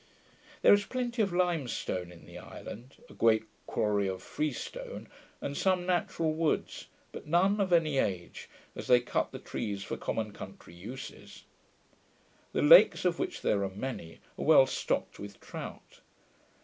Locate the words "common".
9.97-10.33